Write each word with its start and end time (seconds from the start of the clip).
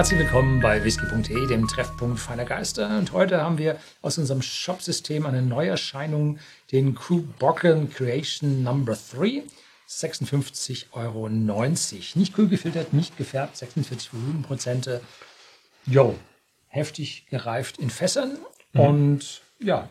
Herzlich 0.00 0.20
willkommen 0.20 0.60
bei 0.60 0.82
whisky.de, 0.82 1.46
dem 1.46 1.68
Treffpunkt 1.68 2.18
feiner 2.18 2.46
Geister. 2.46 2.96
Und 2.96 3.12
heute 3.12 3.42
haben 3.42 3.58
wir 3.58 3.76
aus 4.00 4.16
unserem 4.16 4.40
Shopsystem 4.40 5.26
eine 5.26 5.42
Neuerscheinung, 5.42 6.38
den 6.72 6.94
Crew 6.94 7.22
Bocken 7.38 7.92
Creation 7.92 8.62
Number 8.62 8.96
3. 9.12 9.42
56,90 9.86 10.86
Euro. 10.92 11.28
Nicht 11.28 12.32
kühl 12.32 12.48
gefiltert, 12.48 12.94
nicht 12.94 13.18
gefärbt, 13.18 13.58
46 13.58 14.14
Volumenprozente. 14.14 15.02
Jo, 15.84 16.14
heftig 16.68 17.26
gereift 17.26 17.76
in 17.76 17.90
Fässern. 17.90 18.38
Mhm. 18.72 18.80
Und 18.80 19.42
ja. 19.58 19.90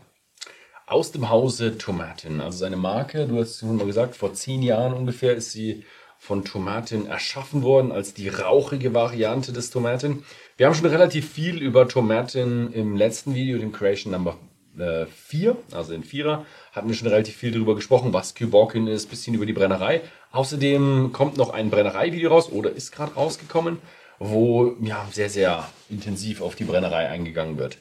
Aus 0.87 1.11
dem 1.11 1.29
Hause 1.29 1.77
Tomaten, 1.77 2.41
also 2.41 2.57
seine 2.57 2.77
Marke, 2.77 3.27
du 3.27 3.37
hast 3.37 3.49
es 3.51 3.59
schon 3.59 3.75
mal 3.75 3.85
gesagt, 3.85 4.15
vor 4.15 4.33
zehn 4.33 4.63
Jahren 4.63 4.93
ungefähr 4.93 5.35
ist 5.35 5.51
sie 5.51 5.85
von 6.19 6.43
Tomaten 6.43 7.07
erschaffen 7.07 7.63
worden 7.63 7.91
als 7.91 8.13
die 8.13 8.27
rauchige 8.27 8.93
Variante 8.93 9.53
des 9.53 9.71
Tomaten. 9.71 10.23
Wir 10.57 10.67
haben 10.67 10.75
schon 10.75 10.85
relativ 10.85 11.31
viel 11.31 11.61
über 11.61 11.87
Tomaten 11.87 12.71
im 12.73 12.95
letzten 12.95 13.33
Video, 13.33 13.57
dem 13.57 13.71
Creation 13.71 14.11
Number 14.11 14.37
4, 14.75 15.51
äh, 15.51 15.75
also 15.75 15.93
in 15.93 16.03
Vierer, 16.03 16.45
hatten 16.73 16.87
wir 16.89 16.95
schon 16.95 17.07
relativ 17.07 17.35
viel 17.35 17.51
darüber 17.51 17.73
gesprochen, 17.73 18.13
was 18.13 18.35
Kyborkin 18.35 18.87
ist, 18.87 19.09
bisschen 19.09 19.33
über 19.33 19.45
die 19.45 19.53
Brennerei. 19.53 20.01
Außerdem 20.31 21.11
kommt 21.13 21.37
noch 21.37 21.51
ein 21.51 21.69
Brennerei-Video 21.69 22.29
raus 22.29 22.51
oder 22.51 22.71
ist 22.71 22.91
gerade 22.91 23.13
rausgekommen, 23.13 23.79
wo 24.19 24.75
ja 24.81 25.07
sehr, 25.11 25.29
sehr 25.29 25.69
intensiv 25.89 26.41
auf 26.41 26.55
die 26.55 26.65
Brennerei 26.65 27.07
eingegangen 27.07 27.57
wird. 27.57 27.77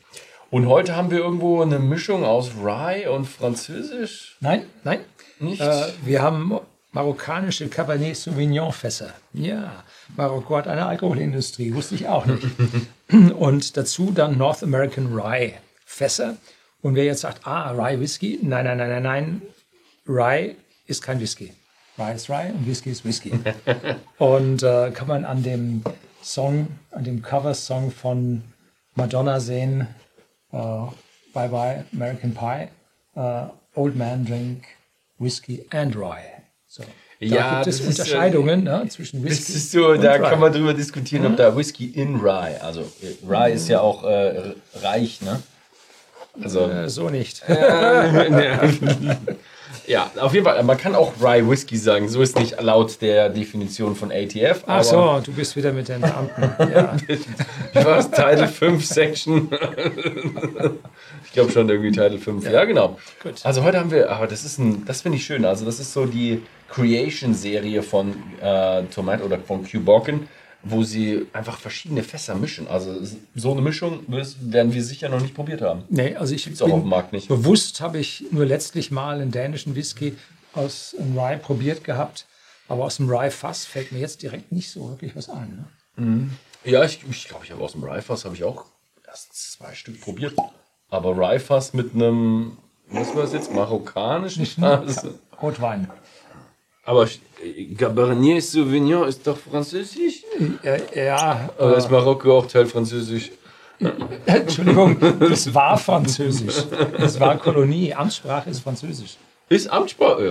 Und 0.51 0.67
heute 0.67 0.97
haben 0.97 1.11
wir 1.11 1.19
irgendwo 1.19 1.61
eine 1.61 1.79
Mischung 1.79 2.25
aus 2.25 2.53
Rye 2.63 3.09
und 3.09 3.27
Französisch. 3.27 4.37
Nein, 4.41 4.65
nein. 4.83 5.01
Nicht? 5.41 5.61
Äh, 5.61 5.89
wir 6.05 6.23
haben 6.23 6.59
marokkanische 6.93 7.69
Cabernet 7.69 8.17
Sauvignon 8.17 8.73
Fässer. 8.73 9.13
Ja, 9.33 9.85
Marokko 10.17 10.57
hat 10.57 10.69
eine 10.69 10.87
Alkoholindustrie, 10.87 11.75
wusste 11.75 11.95
ich 11.95 12.09
auch 12.09 12.27
nicht. 12.27 12.47
Und 13.39 13.77
dazu 13.77 14.11
dann 14.11 14.39
North 14.39 14.63
American 14.63 15.13
Rye 15.13 15.55
Fässer. 15.85 16.37
Und 16.81 16.95
wer 16.95 17.05
jetzt 17.05 17.21
sagt, 17.21 17.47
ah, 17.47 17.71
Rye 17.73 18.01
Whisky, 18.01 18.39
nein, 18.43 18.65
nein, 18.65 18.79
nein, 18.79 18.91
nein, 18.91 19.03
nein, 19.03 19.43
Rye 20.07 20.57
ist 20.87 21.03
kein 21.03 21.21
Whisky. 21.21 21.53
Rye 21.99 22.15
ist 22.15 22.31
Rye 22.31 22.53
und 22.53 22.67
Whisky 22.67 22.91
ist 22.91 23.05
Whisky. 23.05 23.33
und 24.19 24.63
äh, 24.63 24.91
kann 24.93 25.09
man 25.09 25.25
an 25.25 25.43
dem 25.43 25.83
Song, 26.23 26.69
an 26.93 27.05
dem 27.05 27.23
Cover-Song 27.23 27.91
von 27.91 28.43
Madonna 28.95 29.41
sehen, 29.41 29.87
äh, 30.53 30.57
Bye 31.35 31.49
Bye 31.49 31.85
American 31.93 32.35
Pie, 32.35 32.69
äh, 33.17 33.47
Old 33.75 33.97
Man 33.97 34.25
Drink 34.25 34.65
Whisky 35.19 35.67
and 35.71 35.97
Rye. 35.97 36.38
So. 36.69 36.83
Da 37.21 37.27
ja, 37.27 37.63
gibt 37.63 37.67
es 37.67 37.81
Unterscheidungen 37.81 38.61
ist, 38.61 38.65
ne, 38.65 38.87
zwischen 38.89 39.25
Whisky 39.25 39.55
das 39.55 39.73
so, 39.73 39.89
und 39.89 40.05
Da 40.05 40.13
Rye. 40.13 40.21
kann 40.21 40.39
man 40.39 40.53
drüber 40.53 40.75
diskutieren, 40.75 41.27
ob 41.27 41.37
da 41.37 41.57
Whisky 41.57 41.87
in 41.87 42.21
Rye, 42.21 42.61
also 42.63 42.85
Rye 43.29 43.55
ist 43.55 43.69
ja 43.69 43.81
auch 43.81 44.05
äh, 44.05 44.53
reich, 44.83 45.21
ne? 45.23 45.43
Also, 46.41 46.71
äh, 46.71 46.89
so 46.89 47.09
nicht. 47.11 47.43
ja, 49.89 50.11
auf 50.21 50.33
jeden 50.33 50.45
Fall. 50.45 50.63
Man 50.63 50.77
kann 50.77 50.95
auch 50.95 51.15
Rye 51.21 51.49
Whisky 51.49 51.77
sagen. 51.77 52.09
So 52.09 52.23
ist 52.23 52.39
nicht 52.39 52.63
laut 52.63 53.03
der 53.03 53.29
Definition 53.29 53.97
von 53.97 54.13
ATF. 54.13 54.63
Ach 54.69 54.85
so, 54.85 55.21
du 55.25 55.33
bist 55.33 55.57
wieder 55.57 55.73
mit 55.73 55.89
den 55.89 56.01
Beamten. 56.01 56.43
Ja. 56.73 56.97
Was? 57.75 58.09
Title 58.13 58.47
5 58.47 58.87
Section. 58.87 59.51
ich 61.25 61.33
glaube 61.33 61.51
schon 61.51 61.69
irgendwie 61.69 61.91
Title 61.91 62.19
5. 62.19 62.45
Ja, 62.45 62.53
ja 62.53 62.65
genau. 62.65 63.01
Gut. 63.21 63.45
Also 63.45 63.65
heute 63.65 63.81
haben 63.81 63.91
wir, 63.91 64.09
aber 64.11 64.29
das 64.29 64.45
ist 64.45 64.59
ein, 64.59 64.85
das 64.85 65.01
finde 65.01 65.19
ich 65.19 65.25
schön. 65.25 65.45
Also 65.45 65.65
das 65.65 65.81
ist 65.81 65.93
so 65.93 66.07
die 66.07 66.43
Creation-Serie 66.69 67.83
von 67.83 68.15
äh, 68.41 68.85
Tomat 68.85 69.23
oder 69.23 69.39
von 69.39 69.69
Q 69.69 69.81
Borken 69.81 70.29
wo 70.63 70.83
sie 70.83 71.27
einfach 71.33 71.59
verschiedene 71.59 72.03
Fässer 72.03 72.35
mischen. 72.35 72.67
Also 72.69 72.97
so 73.35 73.53
eine 73.53 73.61
Mischung 73.61 74.01
werden 74.09 74.75
wir 74.75 74.83
sicher 74.83 75.09
noch 75.09 75.21
nicht 75.21 75.35
probiert 75.35 75.63
haben. 75.63 75.85
Nee, 75.89 76.17
also 76.17 76.35
ich 76.35 76.45
Gibt's 76.45 76.63
auch 76.63 76.71
auf 76.71 76.81
dem 76.81 76.89
Markt 76.89 77.13
nicht. 77.13 77.29
Bewusst 77.29 77.81
habe 77.81 77.99
ich 77.99 78.25
nur 78.31 78.45
letztlich 78.45 78.91
mal 78.91 79.21
einen 79.21 79.31
dänischen 79.31 79.77
Whisky 79.77 80.17
aus 80.55 80.97
einem 80.99 81.19
Rye 81.19 81.39
probiert 81.39 81.85
gehabt. 81.85 82.27
Aber 82.69 82.85
aus 82.85 82.97
dem 82.97 83.09
Rye-Fass 83.09 83.65
fällt 83.65 83.93
mir 83.93 84.01
jetzt 84.01 84.23
direkt 84.23 84.53
nicht 84.53 84.71
so 84.71 84.91
wirklich 84.91 85.17
was 85.17 85.31
ein. 85.31 85.67
Ne? 85.97 86.05
Mhm. 86.05 86.31
Ja, 86.65 86.85
ich 86.85 87.01
glaube, 87.01 87.15
ich, 87.15 87.29
glaub, 87.29 87.45
ich 87.45 87.51
habe 87.51 87.63
aus 87.63 87.73
dem 87.73 87.83
Rye-Fass 87.83 88.27
habe 88.27 88.35
ich 88.35 88.45
auch 88.45 88.67
erst 89.07 89.53
zwei 89.53 89.75
Stück 89.75 90.01
probiert. 90.01 90.35
Aber 90.91 91.17
Rye-Fass 91.17 91.73
mit 91.73 91.95
einem, 91.95 92.59
was 92.89 93.15
war 93.15 93.23
das 93.23 93.33
jetzt, 93.33 93.55
marokkanischen 93.55 94.45
Fass? 94.47 95.07
Rotwein. 95.41 95.89
Aber 96.89 97.07
Cabernet 97.77 98.43
Sauvignon 98.43 99.07
ist 99.07 99.27
doch 99.27 99.37
französisch? 99.37 100.25
Ja. 100.63 100.77
ja 100.95 101.51
Oder 101.59 101.77
ist 101.77 101.91
Marokko 101.91 102.39
auch 102.39 102.47
Teil 102.47 102.65
französisch? 102.65 103.31
Entschuldigung, 104.25 104.99
das 105.21 105.53
war 105.53 105.77
französisch. 105.77 106.65
Es 106.97 107.21
war 107.21 107.37
Kolonie. 107.37 107.93
Amtssprache 107.93 108.49
ist 108.49 108.61
französisch. 108.61 109.19
Ist 109.51 109.71
Amtssprache? 109.71 110.25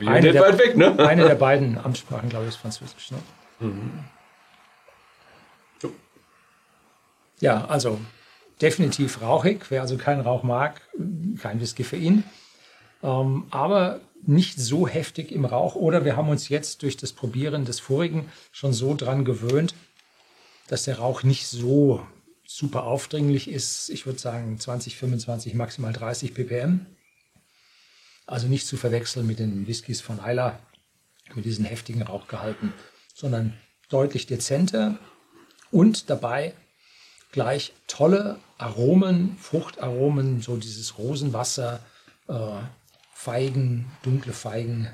Ja, 0.00 0.10
eine, 0.10 0.32
der, 0.32 0.42
weit 0.42 0.58
weg, 0.58 0.76
ne? 0.76 0.98
eine 0.98 1.28
der 1.28 1.36
beiden 1.36 1.78
Amtssprachen, 1.78 2.28
glaube 2.28 2.46
ich, 2.46 2.54
ist 2.54 2.56
französisch. 2.56 3.12
Ne? 3.12 3.18
Mhm. 3.68 3.90
Ja, 7.38 7.66
also 7.66 8.00
definitiv 8.60 9.22
rauchig. 9.22 9.66
Wer 9.68 9.82
also 9.82 9.96
keinen 9.96 10.22
Rauch 10.22 10.42
mag, 10.42 10.80
kein 11.40 11.60
Whisky 11.60 11.84
für 11.84 11.96
ihn. 11.96 12.24
Ähm, 13.04 13.44
aber 13.50 14.00
nicht 14.22 14.58
so 14.58 14.86
heftig 14.86 15.32
im 15.32 15.44
Rauch 15.44 15.74
oder 15.74 16.04
wir 16.04 16.16
haben 16.16 16.28
uns 16.28 16.48
jetzt 16.48 16.82
durch 16.82 16.96
das 16.96 17.12
Probieren 17.12 17.64
des 17.64 17.80
vorigen 17.80 18.30
schon 18.52 18.72
so 18.72 18.94
dran 18.94 19.24
gewöhnt, 19.24 19.74
dass 20.68 20.84
der 20.84 20.98
Rauch 20.98 21.22
nicht 21.22 21.46
so 21.46 22.06
super 22.46 22.84
aufdringlich 22.84 23.48
ist. 23.48 23.90
Ich 23.90 24.06
würde 24.06 24.18
sagen 24.18 24.58
20, 24.58 24.96
25, 24.96 25.54
maximal 25.54 25.92
30 25.92 26.34
ppm. 26.34 26.86
Also 28.26 28.46
nicht 28.46 28.66
zu 28.66 28.76
verwechseln 28.76 29.26
mit 29.26 29.38
den 29.38 29.66
Whiskys 29.66 30.00
von 30.00 30.18
Isla, 30.18 30.58
mit 31.34 31.44
diesen 31.44 31.64
heftigen 31.64 32.02
Rauchgehalten, 32.02 32.72
sondern 33.14 33.54
deutlich 33.88 34.26
dezenter 34.26 34.98
und 35.70 36.10
dabei 36.10 36.54
gleich 37.32 37.72
tolle 37.86 38.38
Aromen, 38.58 39.36
Fruchtaromen, 39.38 40.40
so 40.40 40.56
dieses 40.56 40.98
Rosenwasser, 40.98 41.80
äh, 42.28 42.32
Feigen, 43.22 43.84
dunkle 44.02 44.32
Feigen 44.32 44.88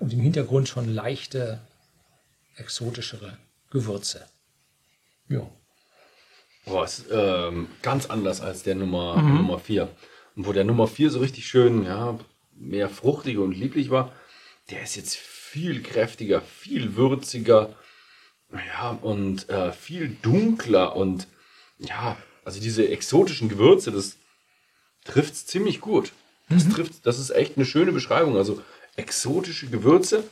und 0.00 0.14
im 0.14 0.20
Hintergrund 0.20 0.66
schon 0.66 0.88
leichte, 0.88 1.60
exotischere 2.56 3.36
Gewürze. 3.68 4.24
Ja. 5.28 5.46
Boah, 6.64 6.86
ist 6.86 7.04
ähm, 7.12 7.68
ganz 7.82 8.06
anders 8.06 8.40
als 8.40 8.62
der 8.62 8.76
Nummer, 8.76 9.18
mhm. 9.18 9.34
Nummer 9.34 9.58
4. 9.58 9.94
Und 10.36 10.46
wo 10.46 10.54
der 10.54 10.64
Nummer 10.64 10.86
4 10.86 11.10
so 11.10 11.18
richtig 11.18 11.46
schön, 11.46 11.84
ja, 11.84 12.18
mehr 12.54 12.88
fruchtig 12.88 13.36
und 13.36 13.52
lieblich 13.52 13.90
war, 13.90 14.14
der 14.70 14.82
ist 14.82 14.96
jetzt 14.96 15.16
viel 15.16 15.82
kräftiger, 15.82 16.40
viel 16.40 16.96
würziger, 16.96 17.74
ja, 18.50 18.92
und 19.02 19.50
äh, 19.50 19.70
viel 19.70 20.16
dunkler 20.22 20.96
und 20.96 21.28
ja, 21.76 22.16
also 22.42 22.58
diese 22.58 22.88
exotischen 22.88 23.50
Gewürze, 23.50 23.92
das 23.92 24.16
trifft 25.04 25.34
es 25.34 25.44
ziemlich 25.44 25.82
gut. 25.82 26.12
Das 26.48 26.64
mhm. 26.64 26.72
trifft, 26.72 27.06
das 27.06 27.18
ist 27.18 27.30
echt 27.30 27.56
eine 27.56 27.64
schöne 27.64 27.92
Beschreibung. 27.92 28.36
Also 28.36 28.60
exotische 28.96 29.68
Gewürze. 29.68 30.24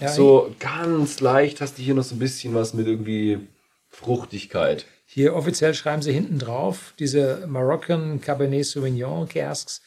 Ja, 0.00 0.08
so 0.08 0.54
ganz 0.58 1.20
leicht 1.20 1.60
hast 1.60 1.78
du 1.78 1.82
hier 1.82 1.94
noch 1.94 2.04
so 2.04 2.14
ein 2.14 2.20
bisschen 2.20 2.54
was 2.54 2.74
mit 2.74 2.86
irgendwie 2.86 3.48
Fruchtigkeit. 3.88 4.86
Hier 5.06 5.34
offiziell 5.34 5.74
schreiben 5.74 6.02
sie 6.02 6.12
hinten 6.12 6.38
drauf, 6.38 6.94
diese 6.98 7.46
Moroccan 7.48 8.20
Cabernet 8.20 8.64
Sauvignon 8.64 9.28
Casks, 9.28 9.82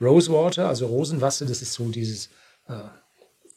Rosewater, 0.00 0.68
also 0.68 0.86
Rosenwasser, 0.86 1.46
das 1.46 1.60
ist 1.60 1.72
so 1.72 1.88
dieses 1.88 2.28
äh, 2.68 2.84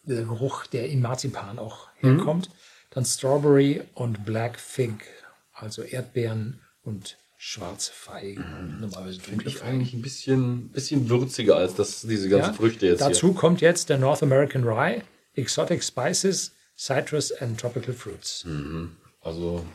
der 0.03 0.23
Geruch, 0.23 0.65
der 0.65 0.89
in 0.89 1.01
Marzipan 1.01 1.59
auch 1.59 1.89
mhm. 2.01 2.17
herkommt. 2.17 2.49
Mhm. 2.49 2.53
Dann 2.89 3.05
Strawberry 3.05 3.81
und 3.93 4.25
Black 4.25 4.59
Fig, 4.59 5.05
also 5.53 5.83
Erdbeeren 5.83 6.61
und 6.83 7.17
schwarze 7.45 7.91
Feigen. 7.91 8.41
Mhm. 8.41 8.79
Normalerweise 8.79 9.19
finde 9.19 9.45
ich 9.49 9.61
eigentlich 9.63 9.93
ein 9.93 10.01
bisschen, 10.01 10.69
bisschen 10.69 11.09
würziger 11.09 11.57
als 11.57 11.75
das, 11.75 12.01
diese 12.03 12.29
ganzen 12.29 12.51
ja, 12.51 12.53
Früchte 12.53 12.85
jetzt. 12.85 13.01
Dazu 13.01 13.27
hier. 13.27 13.35
kommt 13.35 13.59
jetzt 13.59 13.89
der 13.89 13.97
North 13.97 14.23
American 14.23 14.63
Rye, 14.63 15.01
Exotic 15.35 15.83
Spices, 15.83 16.53
Citrus 16.77 17.33
and 17.33 17.59
Tropical 17.59 17.93
Fruits. 17.93 18.45
Mhm. 18.45 18.95
Also, 19.19 19.65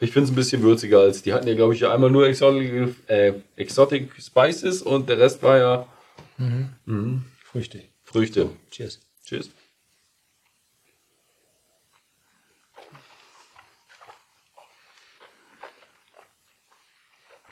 ich 0.00 0.12
finde 0.12 0.24
es 0.24 0.32
ein 0.32 0.34
bisschen 0.34 0.62
würziger 0.62 1.00
als 1.00 1.20
die 1.20 1.34
hatten 1.34 1.46
ja, 1.46 1.54
glaube 1.54 1.74
ich, 1.74 1.80
ja 1.80 1.92
einmal 1.92 2.10
nur 2.10 2.26
Exotic, 2.26 2.96
äh, 3.06 3.34
Exotic 3.56 4.12
Spices 4.18 4.80
und 4.80 5.10
der 5.10 5.18
Rest 5.18 5.42
war 5.42 5.58
ja 5.58 5.86
mhm. 6.38 6.70
Mhm. 6.86 7.24
Früchte. 7.44 7.82
Früchte. 8.02 8.48
Cheers. 8.70 9.00
Cheers. 9.26 9.50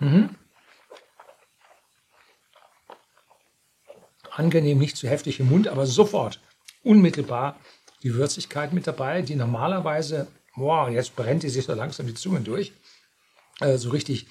Mhm. 0.04 0.30
Angenehm, 4.30 4.78
nicht 4.78 4.96
zu 4.96 5.08
heftig 5.08 5.38
im 5.40 5.48
Mund, 5.48 5.68
aber 5.68 5.86
sofort, 5.86 6.40
unmittelbar 6.82 7.58
die 8.02 8.14
Würzigkeit 8.14 8.72
mit 8.72 8.86
dabei, 8.86 9.22
die 9.22 9.36
normalerweise 9.36 10.26
Boah, 10.56 10.88
jetzt 10.88 11.16
brennt 11.16 11.42
die 11.42 11.48
sich 11.48 11.64
so 11.64 11.74
langsam 11.74 12.06
die 12.06 12.14
Zunge 12.14 12.40
durch. 12.40 12.72
Äh, 13.60 13.76
so 13.76 13.90
richtig 13.90 14.26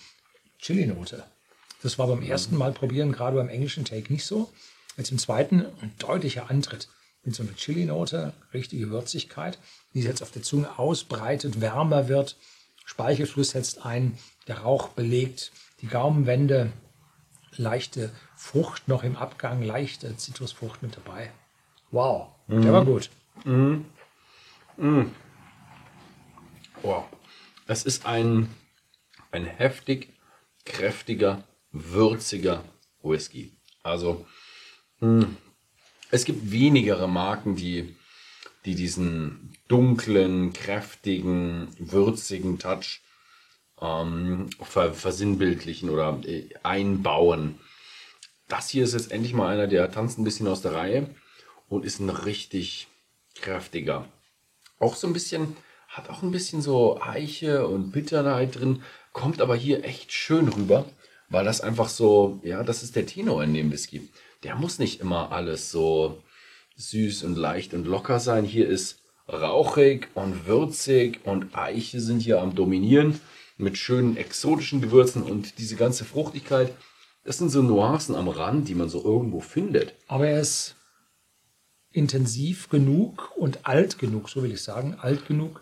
Chili-Note. 0.60 1.24
Das 1.82 2.00
war 2.00 2.08
beim 2.08 2.22
ersten 2.22 2.56
Mal 2.56 2.72
probieren, 2.72 3.12
gerade 3.12 3.36
beim 3.36 3.50
englischen 3.50 3.84
Take 3.84 4.12
nicht 4.12 4.26
so. 4.26 4.52
Jetzt 4.96 5.12
im 5.12 5.18
zweiten 5.18 5.66
ein 5.82 5.92
deutlicher 6.00 6.50
Antritt 6.50 6.88
mit 7.24 7.36
so 7.36 7.44
einer 7.44 7.56
Chili-Note, 7.56 8.34
richtige 8.54 8.90
Würzigkeit, 8.90 9.60
die 9.94 10.02
sich 10.02 10.10
jetzt 10.10 10.24
auf 10.24 10.32
der 10.32 10.44
Zunge 10.44 10.80
ausbreitet, 10.80 11.60
wärmer 11.60 12.08
wird. 12.08 12.38
Speichelfluss 12.86 13.52
setzt 13.52 13.86
ein, 13.86 14.18
der 14.48 14.60
Rauch 14.60 14.90
belegt, 14.90 15.52
die 15.82 15.88
Gaumenwände, 15.88 16.72
leichte 17.56 18.12
Frucht 18.36 18.88
noch 18.88 19.04
im 19.04 19.16
Abgang, 19.16 19.64
leichte 19.64 20.16
Zitrusfrucht 20.18 20.82
mit 20.82 20.98
dabei. 20.98 21.32
Wow, 21.92 22.30
der 22.48 22.74
war 22.74 22.86
gut. 22.86 23.10
Boah. 26.82 27.10
Es 27.68 27.84
ist 27.86 28.06
ein, 28.06 28.50
ein 29.32 29.46
heftig, 29.46 30.14
kräftiger, 30.66 31.44
würziger 31.72 32.64
Whisky. 33.02 33.58
Also, 33.84 34.26
mh, 35.00 35.28
es 36.12 36.26
gibt 36.26 36.52
wenigere 36.52 37.08
Marken, 37.08 37.56
die, 37.56 37.96
die 38.66 38.76
diesen 38.76 39.54
dunklen, 39.68 40.54
kräftigen, 40.54 41.68
würzigen 41.78 42.60
Touch 42.60 43.02
ähm, 43.82 44.50
ver, 44.62 44.94
versinnbildlichen 44.94 45.90
oder 45.90 46.20
äh, 46.26 46.50
einbauen. 46.64 47.60
Das 48.48 48.70
hier 48.70 48.84
ist 48.84 48.94
jetzt 48.94 49.12
endlich 49.12 49.34
mal 49.34 49.54
einer, 49.54 49.68
der 49.68 49.92
tanzt 49.92 50.18
ein 50.18 50.24
bisschen 50.24 50.48
aus 50.48 50.62
der 50.62 50.74
Reihe 50.74 51.10
und 51.70 51.86
ist 51.86 52.00
ein 52.00 52.10
richtig 52.10 52.88
kräftiger. 53.36 54.06
Auch 54.80 54.96
so 54.96 55.08
ein 55.08 55.14
bisschen, 55.14 55.56
hat 55.88 56.10
auch 56.10 56.22
ein 56.24 56.32
bisschen 56.32 56.62
so 56.62 57.02
Eiche 57.02 57.68
und 57.68 57.92
Bitterheit 57.92 58.60
drin, 58.60 58.84
kommt 59.12 59.42
aber 59.42 59.56
hier 59.56 59.84
echt 59.84 60.12
schön 60.12 60.48
rüber, 60.50 60.86
weil 61.30 61.46
das 61.46 61.62
einfach 61.62 61.90
so, 61.90 62.40
ja, 62.44 62.64
das 62.64 62.84
ist 62.84 62.96
der 62.96 63.06
Tenor 63.06 63.44
in 63.44 63.54
dem 63.54 63.72
Whisky. 63.72 64.10
Der 64.44 64.56
muss 64.56 64.80
nicht 64.80 65.00
immer 65.00 65.32
alles 65.32 65.72
so 65.72 66.22
süß 66.76 67.24
und 67.24 67.36
leicht 67.38 67.74
und 67.74 67.86
locker 67.86 68.20
sein. 68.20 68.46
Hier 68.46 68.68
ist 68.68 69.00
rauchig 69.28 70.08
und 70.16 70.48
würzig 70.48 71.20
und 71.24 71.56
Eiche 71.58 72.02
sind 72.02 72.20
hier 72.20 72.42
am 72.42 72.56
Dominieren 72.56 73.20
mit 73.58 73.78
schönen 73.78 74.18
exotischen 74.18 74.82
Gewürzen 74.82 75.24
und 75.24 75.60
diese 75.60 75.76
ganze 75.76 76.06
Fruchtigkeit. 76.06 76.74
Das 77.24 77.38
sind 77.38 77.50
so 77.50 77.62
Nuancen 77.62 78.16
am 78.16 78.28
Rand, 78.28 78.68
die 78.68 78.76
man 78.76 78.90
so 78.90 79.04
irgendwo 79.04 79.40
findet. 79.40 79.94
Aber 80.08 80.28
er 80.28 80.42
ist 80.42 80.76
intensiv 81.92 82.70
genug 82.70 83.32
und 83.38 83.66
alt 83.68 84.00
genug, 84.00 84.30
so 84.30 84.44
will 84.44 84.52
ich 84.52 84.64
sagen, 84.64 84.96
alt 85.00 85.28
genug, 85.28 85.62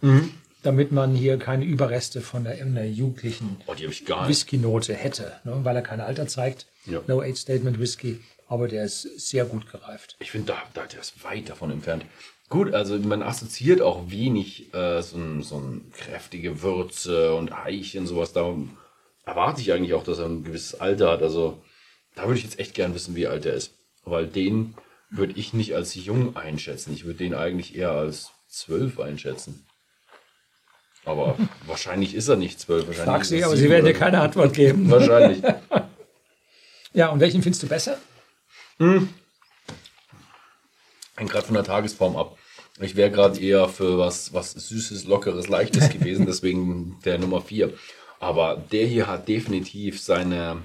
damit 0.64 0.92
man 0.92 1.14
hier 1.14 1.38
keine 1.38 1.66
Überreste 1.66 2.22
von 2.22 2.46
der, 2.46 2.54
einer 2.54 2.86
jugendlichen 2.86 3.58
Oh. 3.68 3.74
Whisky-Note 3.76 4.94
hätte, 4.94 5.34
ne? 5.44 5.60
weil 5.64 5.76
er 5.76 5.82
kein 5.82 6.00
Alter 6.00 6.28
zeigt. 6.28 6.68
Ja. 6.86 7.02
No 7.08 7.22
Age 7.22 7.38
Statement 7.38 7.80
Whisky, 7.80 8.20
aber 8.52 8.68
der 8.68 8.84
ist 8.84 9.04
sehr 9.04 9.46
gut 9.46 9.72
gereift. 9.72 10.18
Ich 10.20 10.32
finde, 10.32 10.48
da, 10.52 10.62
da, 10.74 10.86
der 10.86 11.00
ist 11.00 11.24
weit 11.24 11.48
davon 11.48 11.72
entfernt. 11.72 12.04
Gut, 12.50 12.74
also 12.74 13.00
man 13.00 13.24
assoziiert 13.24 13.82
auch 13.82 14.12
wenig 14.12 14.74
äh, 14.74 15.02
so, 15.02 15.16
ein, 15.16 15.42
so 15.42 15.58
ein 15.58 15.90
kräftige 15.94 16.62
Würze 16.62 17.34
und 17.34 17.54
Eichen, 17.54 18.06
sowas. 18.06 18.34
Da 18.34 18.54
erwarte 19.26 19.62
ich 19.62 19.72
eigentlich 19.72 19.94
auch, 19.94 20.04
dass 20.04 20.20
er 20.20 20.26
ein 20.26 20.44
gewisses 20.44 20.82
Alter 20.82 21.12
hat. 21.12 21.22
Also 21.22 21.62
da 22.14 22.24
würde 22.26 22.40
ich 22.40 22.44
jetzt 22.44 22.60
echt 22.60 22.74
gern 22.74 22.94
wissen, 22.94 23.16
wie 23.16 23.26
alt 23.26 23.46
er 23.46 23.54
ist. 23.54 23.72
Weil 24.04 24.28
den 24.28 24.76
würde 25.10 25.34
ich 25.38 25.54
nicht 25.54 25.74
als 25.74 25.96
jung 25.96 26.36
einschätzen. 26.36 26.94
Ich 26.94 27.06
würde 27.06 27.20
den 27.20 27.34
eigentlich 27.34 27.78
eher 27.78 27.92
als 27.92 28.32
zwölf 28.50 29.00
einschätzen. 29.00 29.66
Aber 31.06 31.38
wahrscheinlich 31.68 32.16
ist 32.16 32.28
er 32.28 32.36
nicht 32.36 32.60
zwölf. 32.60 32.86
Wahrscheinlich 32.86 33.14
Frag 33.14 33.24
sie, 33.24 33.40
er 33.40 33.46
aber 33.48 33.56
sie 33.56 33.70
werden 33.70 33.86
dir 33.86 33.94
keine 33.94 34.20
Antwort 34.20 34.54
geben. 34.54 34.92
Wahrscheinlich. 34.92 35.42
Ja, 36.94 37.08
und 37.08 37.22
welchen 37.22 37.42
findest 37.42 37.64
du 37.64 37.68
besser? 37.68 37.98
Hängt 41.16 41.32
gerade 41.32 41.46
von 41.46 41.56
der 41.56 41.64
Tagesform 41.64 42.16
ab. 42.16 42.38
Ich 42.80 42.96
wäre 42.96 43.12
gerade 43.12 43.40
eher 43.40 43.68
für 43.70 43.98
was, 43.98 44.34
was 44.34 44.52
Süßes, 44.54 45.06
Lockeres, 45.06 45.48
Leichtes 45.48 45.90
gewesen, 45.94 46.26
deswegen 46.26 47.00
der 47.06 47.20
Nummer 47.20 47.42
4. 47.42 47.74
Aber 48.20 48.56
der 48.72 48.86
hier 48.88 49.08
hat 49.08 49.28
definitiv 49.28 50.00
seine, 50.02 50.62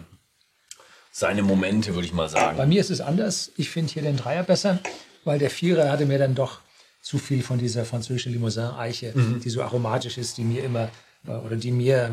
seine 1.11 1.43
Momente, 1.43 1.95
würde 1.95 2.07
ich 2.07 2.13
mal 2.13 2.29
sagen. 2.29 2.57
Bei 2.57 2.67
mir 2.67 2.81
ist 2.81 2.91
es 2.91 3.01
anders. 3.01 3.51
Ich 3.57 3.71
finde 3.71 3.93
hier 3.93 4.03
den 4.03 4.17
Dreier 4.17 4.43
besser, 4.43 4.79
weil 5.25 5.39
der 5.39 5.51
Vierer 5.51 5.91
hatte 5.91 6.07
mir 6.07 6.19
dann 6.19 6.35
doch 6.35 6.61
zu 7.03 7.19
viel 7.19 7.43
von 7.43 7.59
dieser 7.59 7.85
französischen 7.85 8.33
Limousin-Eiche, 8.33 9.13
Mhm. 9.15 9.41
die 9.41 9.51
so 9.51 9.63
aromatisch 9.63 10.19
ist, 10.19 10.39
die 10.39 10.43
mir 10.45 10.65
immer 10.65 10.89
oder 11.27 11.57
die 11.57 11.73
mir 11.73 12.11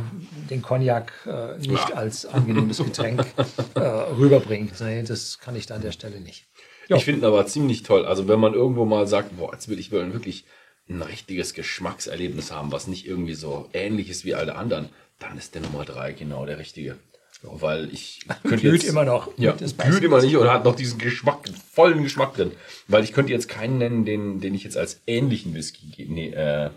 den 0.49 0.61
Cognac 0.61 1.11
äh, 1.25 1.57
nicht 1.59 1.89
Ja. 1.89 1.95
als 1.95 2.25
angenehmes 2.25 2.77
Getränk 2.77 3.25
äh, 3.75 3.79
rüberbringt. 3.79 4.79
Nee, 4.81 5.03
das 5.03 5.39
kann 5.39 5.55
ich 5.55 5.65
da 5.65 5.75
an 5.75 5.81
der 5.81 5.91
Stelle 5.91 6.19
nicht. 6.19 6.45
Ja. 6.89 6.97
Ich 6.97 7.05
finde 7.05 7.21
ihn 7.21 7.25
aber 7.25 7.45
ziemlich 7.45 7.83
toll. 7.83 8.05
Also 8.05 8.27
wenn 8.27 8.39
man 8.39 8.53
irgendwo 8.53 8.85
mal 8.85 9.07
sagt, 9.07 9.37
boah, 9.37 9.53
jetzt 9.53 9.69
will 9.69 9.79
ich 9.79 9.91
wollen 9.91 10.13
wirklich 10.13 10.45
ein 10.89 11.01
richtiges 11.01 11.53
Geschmackserlebnis 11.53 12.51
haben, 12.51 12.71
was 12.71 12.87
nicht 12.87 13.07
irgendwie 13.07 13.35
so 13.35 13.69
ähnlich 13.73 14.09
ist 14.09 14.25
wie 14.25 14.35
alle 14.35 14.55
anderen, 14.55 14.89
dann 15.19 15.37
ist 15.37 15.55
der 15.55 15.61
Nummer 15.61 15.85
3 15.85 16.11
genau 16.13 16.45
der 16.45 16.57
richtige. 16.59 16.97
Weil 17.41 17.89
ich 17.93 18.25
könnte 18.43 18.57
Blüht 18.69 18.83
jetzt, 18.83 18.89
immer 18.89 19.05
noch. 19.05 19.29
Ja, 19.37 19.53
Das 19.53 19.73
blüht 19.73 20.03
immer 20.03 20.17
nicht. 20.17 20.27
nicht 20.27 20.37
und 20.37 20.49
hat 20.49 20.63
noch 20.65 20.75
diesen 20.75 20.97
Geschmack, 20.99 21.39
vollen 21.71 22.03
Geschmack 22.03 22.35
drin. 22.35 22.51
Weil 22.87 23.03
ich 23.03 23.13
könnte 23.13 23.31
jetzt 23.31 23.47
keinen 23.49 23.77
nennen, 23.77 24.05
den, 24.05 24.39
den 24.41 24.53
ich 24.55 24.63
jetzt 24.63 24.77
als 24.77 24.99
ähnlichen 25.07 25.53
Whisky 25.53 26.05
nee, 26.09 26.29
äh, 26.29 26.69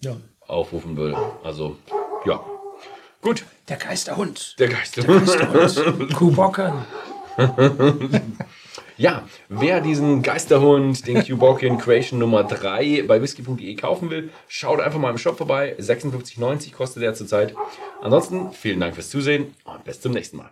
Ja. 0.00 0.16
Aufrufen 0.52 0.96
würde. 0.96 1.16
Also, 1.42 1.76
ja. 2.24 2.40
Gut, 3.20 3.44
Der 3.68 3.76
Geisterhund. 3.76 4.56
der 4.58 4.68
Geist. 4.68 4.96
Geisterhund. 4.96 6.14
Kubockern. 6.14 6.84
Ja, 8.98 9.22
wer 9.48 9.80
diesen 9.80 10.22
Geisterhund, 10.22 11.06
den 11.06 11.24
Cubokian 11.24 11.78
Creation 11.78 12.18
Nummer 12.18 12.44
3 12.44 13.04
bei 13.08 13.22
whisky.de 13.22 13.74
kaufen 13.76 14.10
will, 14.10 14.30
schaut 14.48 14.80
einfach 14.80 14.98
mal 14.98 15.10
im 15.10 15.18
Shop 15.18 15.38
vorbei. 15.38 15.74
56,90 15.78 16.72
kostet 16.72 17.02
er 17.02 17.14
zurzeit. 17.14 17.54
Ansonsten 18.02 18.52
vielen 18.52 18.80
Dank 18.80 18.94
fürs 18.94 19.08
Zusehen 19.10 19.54
und 19.64 19.82
bis 19.84 20.00
zum 20.00 20.12
nächsten 20.12 20.36
Mal. 20.36 20.50